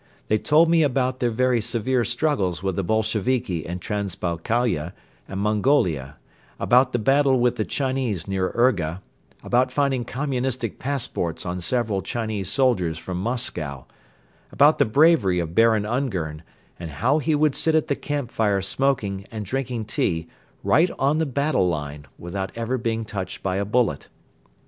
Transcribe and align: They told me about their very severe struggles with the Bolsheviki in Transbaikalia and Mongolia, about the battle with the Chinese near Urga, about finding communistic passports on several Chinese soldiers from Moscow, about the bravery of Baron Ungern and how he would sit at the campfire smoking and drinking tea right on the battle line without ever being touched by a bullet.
They 0.29 0.39
told 0.39 0.67
me 0.67 0.81
about 0.81 1.19
their 1.19 1.29
very 1.29 1.61
severe 1.61 2.03
struggles 2.03 2.63
with 2.63 2.75
the 2.75 2.81
Bolsheviki 2.81 3.63
in 3.67 3.77
Transbaikalia 3.77 4.93
and 5.27 5.39
Mongolia, 5.39 6.17
about 6.59 6.91
the 6.91 6.97
battle 6.97 7.39
with 7.39 7.55
the 7.57 7.65
Chinese 7.65 8.27
near 8.27 8.51
Urga, 8.55 9.03
about 9.43 9.71
finding 9.71 10.03
communistic 10.03 10.79
passports 10.79 11.45
on 11.45 11.61
several 11.61 12.01
Chinese 12.01 12.49
soldiers 12.49 12.97
from 12.97 13.21
Moscow, 13.21 13.85
about 14.51 14.79
the 14.79 14.85
bravery 14.85 15.37
of 15.37 15.53
Baron 15.53 15.85
Ungern 15.85 16.41
and 16.79 16.89
how 16.89 17.19
he 17.19 17.35
would 17.35 17.53
sit 17.53 17.75
at 17.75 17.87
the 17.87 17.95
campfire 17.95 18.63
smoking 18.63 19.27
and 19.31 19.45
drinking 19.45 19.85
tea 19.85 20.27
right 20.63 20.89
on 20.97 21.19
the 21.19 21.27
battle 21.27 21.67
line 21.69 22.07
without 22.17 22.51
ever 22.55 22.79
being 22.79 23.05
touched 23.05 23.43
by 23.43 23.57
a 23.57 23.65
bullet. 23.65 24.07